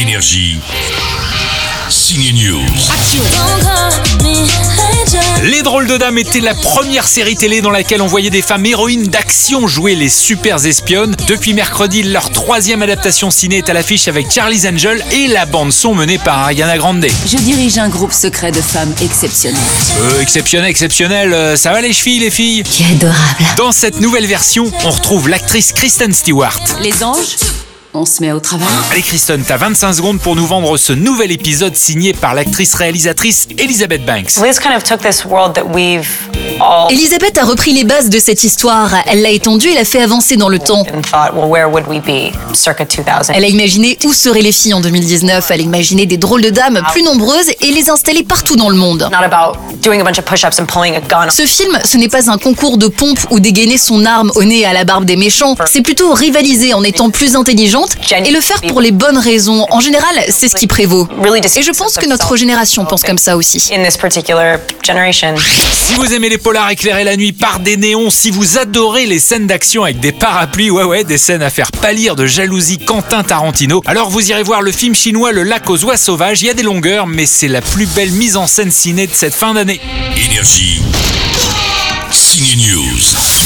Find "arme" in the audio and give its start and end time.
54.04-54.32